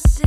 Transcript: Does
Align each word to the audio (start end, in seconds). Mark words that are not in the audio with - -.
Does 0.00 0.22